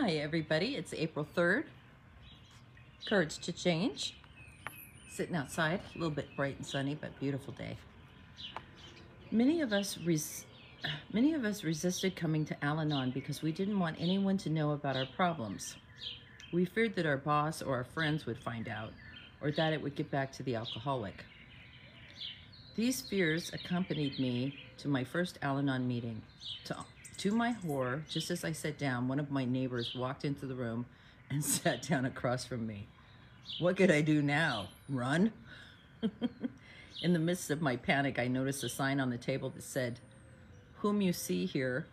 [0.00, 0.76] Hi, everybody.
[0.76, 1.64] It's April 3rd.
[3.08, 4.14] Courage to change.
[5.10, 7.76] Sitting outside, a little bit bright and sunny, but beautiful day.
[9.32, 9.98] Many of us
[11.12, 14.94] many of us resisted coming to Al-Anon because we didn't want anyone to know about
[14.94, 15.74] our problems.
[16.52, 18.92] We feared that our boss or our friends would find out,
[19.40, 21.24] or that it would get back to the alcoholic.
[22.76, 26.22] These fears accompanied me to my first Al-Anon meeting.
[26.66, 26.76] To,
[27.18, 30.54] to my horror, just as I sat down, one of my neighbors walked into the
[30.54, 30.86] room
[31.30, 32.86] and sat down across from me.
[33.58, 34.68] What could I do now?
[34.88, 35.32] Run?
[37.02, 39.98] In the midst of my panic, I noticed a sign on the table that said,
[40.78, 41.86] Whom you see here,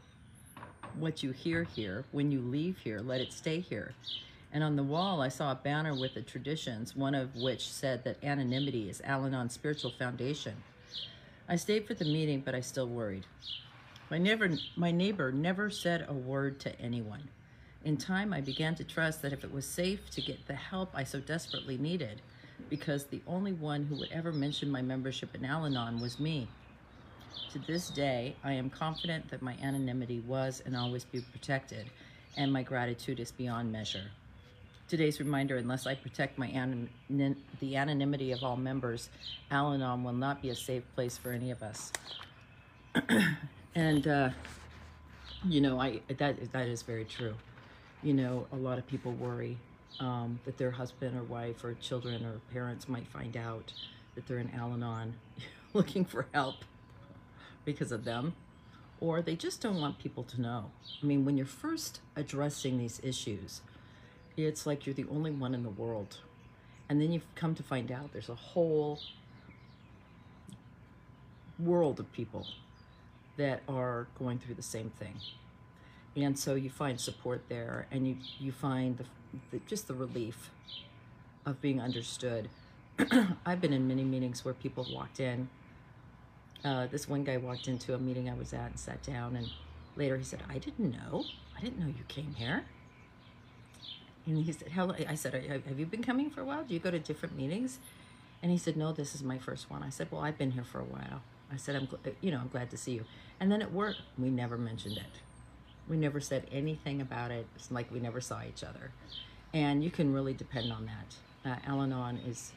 [0.98, 3.94] what you hear here, when you leave here, let it stay here.
[4.54, 8.04] And on the wall, I saw a banner with the traditions, one of which said
[8.04, 10.56] that anonymity is Al Anon's spiritual foundation.
[11.50, 13.26] I stayed for the meeting, but I still worried.
[14.12, 17.28] My neighbor, my neighbor never said a word to anyone.
[17.84, 20.92] In time, I began to trust that if it was safe to get the help
[20.94, 22.22] I so desperately needed,
[22.70, 26.48] because the only one who would ever mention my membership in Al Anon was me.
[27.54, 31.90] To this day, I am confident that my anonymity was and always be protected,
[32.38, 34.12] and my gratitude is beyond measure.
[34.88, 39.10] Today's reminder, unless I protect my anon the anonymity of all members,
[39.50, 41.92] Al-Anon will not be a safe place for any of us.
[43.76, 44.30] and, uh,
[45.48, 47.36] you know, I that that is very true.
[48.02, 49.58] You know, a lot of people worry
[50.00, 53.74] um, that their husband or wife or children or parents might find out
[54.16, 55.16] that they're in Al-Anon
[55.74, 56.56] looking for help
[57.66, 58.34] because of them,
[59.00, 60.72] or they just don't want people to know.
[61.02, 63.62] I mean, when you're first addressing these issues,
[64.38, 66.20] it's like you're the only one in the world.
[66.88, 69.00] And then you've come to find out there's a whole
[71.58, 72.46] world of people
[73.38, 75.16] that are going through the same thing.
[76.16, 79.06] And so you find support there and you, you find the,
[79.52, 80.50] the just the relief
[81.46, 82.50] of being understood.
[83.46, 85.50] I've been in many meetings where people have walked in.
[86.64, 89.50] Uh, this one guy walked into a meeting I was at and sat down and
[89.96, 91.26] later he said, I didn't know.
[91.58, 92.66] I didn't know you came here.
[94.26, 95.34] And he said, "How?" I said,
[95.68, 96.64] "Have you been coming for a while?
[96.64, 97.80] Do you go to different meetings?"
[98.42, 100.64] And he said, "No, this is my first one." I said, "Well, I've been here
[100.64, 101.88] for a while." I said, "I'm,
[102.22, 103.06] you know, I'm glad to see you."
[103.40, 105.22] And then at work, we never mentioned it.
[105.88, 107.46] We never said anything about it.
[107.56, 108.92] It's like we never saw each other,
[109.54, 111.50] and you can really depend on that.
[111.50, 112.52] Uh, Al-Anon is,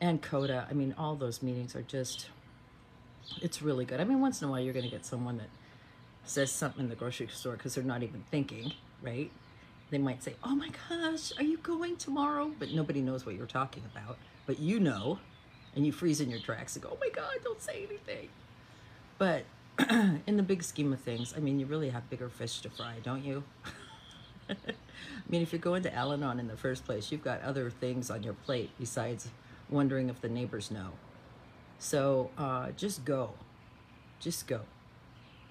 [0.00, 0.66] and Coda.
[0.70, 2.28] I mean, all those meetings are just.
[3.40, 4.00] It's really good.
[4.00, 5.48] I mean, once in a while, you're going to get someone that
[6.24, 8.72] says something in the grocery store because they're not even thinking,
[9.02, 9.30] right?
[9.94, 12.50] they might say, Oh my gosh, are you going tomorrow?
[12.58, 14.18] But nobody knows what you're talking about.
[14.46, 15.18] But you know,
[15.74, 18.28] and you freeze in your tracks and go, Oh my God, don't say anything.
[19.18, 19.44] But
[20.26, 22.94] in the big scheme of things, I mean, you really have bigger fish to fry,
[23.02, 23.44] don't you?
[24.48, 24.54] I
[25.28, 28.10] mean, if you're going to Al Anon in the first place, you've got other things
[28.10, 29.28] on your plate besides
[29.70, 30.90] wondering if the neighbors know.
[31.78, 33.34] So uh, just go.
[34.20, 34.60] Just go.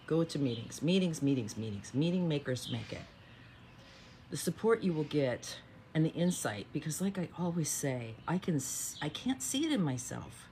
[0.05, 0.81] Go to meetings.
[0.81, 1.93] Meetings, meetings, meetings.
[1.93, 3.01] Meeting makers make it
[4.33, 5.57] the support you will get
[5.93, 8.59] and the insight because like I always say, I can
[9.01, 10.49] I can't see it in myself.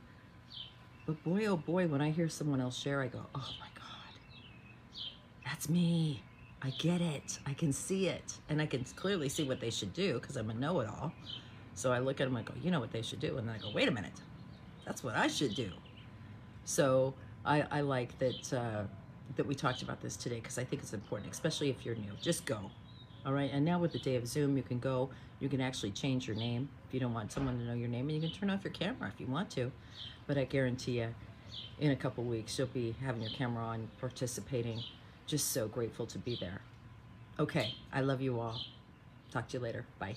[1.05, 5.01] But boy oh boy, when I hear someone else share, I go, "Oh my god.
[5.45, 6.21] That's me.
[6.61, 7.39] I get it.
[7.45, 8.37] I can see it.
[8.49, 11.11] And I can clearly see what they should do because I'm a know-it-all.
[11.73, 13.47] So I look at them and I go, "You know what they should do?" And
[13.47, 14.13] then I go, "Wait a minute.
[14.85, 15.71] That's what I should do."
[16.65, 17.15] So
[17.45, 18.83] I, I like that uh,
[19.35, 22.11] that we talked about this today because I think it's important, especially if you're new.
[22.21, 22.69] Just go.
[23.25, 25.09] All right, and now with the day of Zoom, you can go,
[25.39, 28.09] you can actually change your name if you don't want someone to know your name,
[28.09, 29.71] and you can turn off your camera if you want to.
[30.25, 31.13] But I guarantee you,
[31.79, 34.83] in a couple weeks, you'll be having your camera on, participating.
[35.27, 36.61] Just so grateful to be there.
[37.39, 38.59] Okay, I love you all.
[39.31, 39.85] Talk to you later.
[39.99, 40.15] Bye.